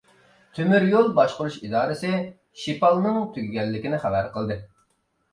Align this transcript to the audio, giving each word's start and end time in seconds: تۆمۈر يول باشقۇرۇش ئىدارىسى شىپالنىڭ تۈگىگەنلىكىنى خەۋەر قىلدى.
تۆمۈر 0.59 0.85
يول 0.91 1.09
باشقۇرۇش 1.17 1.57
ئىدارىسى 1.67 2.13
شىپالنىڭ 2.61 3.19
تۈگىگەنلىكىنى 3.35 3.99
خەۋەر 4.07 4.31
قىلدى. 4.39 4.57